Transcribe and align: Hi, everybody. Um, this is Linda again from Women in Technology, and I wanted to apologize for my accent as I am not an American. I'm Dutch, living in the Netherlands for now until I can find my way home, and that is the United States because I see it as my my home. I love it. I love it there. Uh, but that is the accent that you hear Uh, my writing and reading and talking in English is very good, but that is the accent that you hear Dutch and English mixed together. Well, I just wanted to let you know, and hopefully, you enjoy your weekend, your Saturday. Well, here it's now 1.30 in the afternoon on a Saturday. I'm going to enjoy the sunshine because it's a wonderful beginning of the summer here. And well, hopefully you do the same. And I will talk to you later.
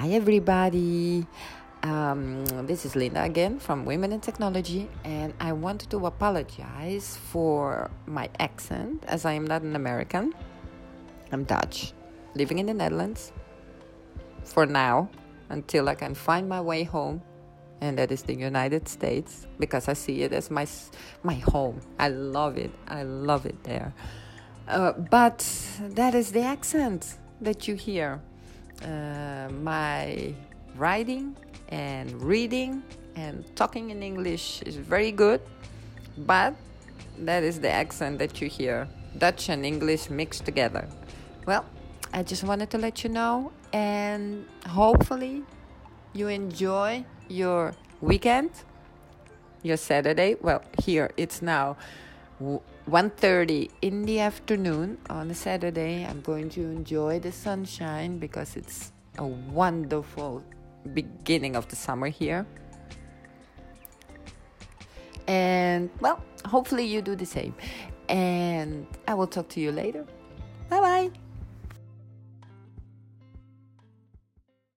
Hi, 0.00 0.12
everybody. 0.12 1.26
Um, 1.82 2.46
this 2.64 2.86
is 2.86 2.96
Linda 2.96 3.22
again 3.22 3.58
from 3.58 3.84
Women 3.84 4.12
in 4.12 4.20
Technology, 4.20 4.88
and 5.04 5.34
I 5.38 5.52
wanted 5.52 5.90
to 5.90 6.06
apologize 6.06 7.18
for 7.28 7.90
my 8.06 8.30
accent 8.38 9.04
as 9.08 9.26
I 9.26 9.34
am 9.34 9.46
not 9.46 9.60
an 9.60 9.76
American. 9.76 10.32
I'm 11.32 11.44
Dutch, 11.44 11.92
living 12.34 12.60
in 12.60 12.64
the 12.64 12.72
Netherlands 12.72 13.32
for 14.42 14.64
now 14.64 15.10
until 15.50 15.86
I 15.90 15.96
can 15.96 16.14
find 16.14 16.48
my 16.48 16.62
way 16.62 16.82
home, 16.82 17.20
and 17.82 17.98
that 17.98 18.10
is 18.10 18.22
the 18.22 18.34
United 18.34 18.88
States 18.88 19.46
because 19.58 19.86
I 19.86 19.92
see 19.92 20.22
it 20.22 20.32
as 20.32 20.50
my 20.50 20.66
my 21.22 21.34
home. 21.52 21.78
I 21.98 22.08
love 22.08 22.56
it. 22.56 22.72
I 22.88 23.02
love 23.02 23.44
it 23.44 23.62
there. 23.64 23.92
Uh, 24.66 24.92
but 24.92 25.44
that 25.92 26.14
is 26.14 26.32
the 26.32 26.40
accent 26.40 27.18
that 27.42 27.68
you 27.68 27.74
hear 27.74 28.22
Uh, 28.82 29.48
my 29.62 30.34
writing 30.76 31.36
and 31.68 32.10
reading 32.22 32.82
and 33.16 33.44
talking 33.56 33.90
in 33.90 34.02
English 34.02 34.62
is 34.62 34.76
very 34.76 35.12
good, 35.12 35.40
but 36.18 36.54
that 37.18 37.42
is 37.42 37.60
the 37.60 37.70
accent 37.70 38.18
that 38.18 38.40
you 38.40 38.48
hear 38.48 38.88
Dutch 39.18 39.48
and 39.48 39.66
English 39.66 40.08
mixed 40.10 40.44
together. 40.44 40.88
Well, 41.46 41.64
I 42.12 42.22
just 42.22 42.44
wanted 42.44 42.70
to 42.70 42.78
let 42.78 43.04
you 43.04 43.10
know, 43.10 43.52
and 43.72 44.46
hopefully, 44.66 45.42
you 46.12 46.28
enjoy 46.28 47.04
your 47.28 47.74
weekend, 48.00 48.50
your 49.62 49.76
Saturday. 49.76 50.36
Well, 50.40 50.62
here 50.82 51.10
it's 51.16 51.42
now 51.42 51.76
1.30 52.40 53.68
in 53.82 54.04
the 54.04 54.20
afternoon 54.20 54.96
on 55.10 55.30
a 55.30 55.34
Saturday. 55.34 56.06
I'm 56.06 56.22
going 56.22 56.48
to 56.50 56.62
enjoy 56.62 57.20
the 57.20 57.32
sunshine 57.32 58.18
because 58.18 58.56
it's 58.56 58.92
a 59.18 59.26
wonderful 59.26 60.42
beginning 60.94 61.54
of 61.54 61.68
the 61.68 61.76
summer 61.76 62.08
here. 62.08 62.46
And 65.28 65.90
well, 66.00 66.22
hopefully 66.46 66.84
you 66.86 67.02
do 67.02 67.14
the 67.14 67.26
same. 67.26 67.54
And 68.08 68.86
I 69.06 69.14
will 69.14 69.26
talk 69.26 69.48
to 69.50 69.60
you 69.60 69.70
later. 69.70 70.06